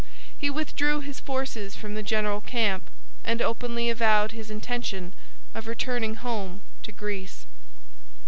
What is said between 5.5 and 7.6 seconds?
of returning home to Greece.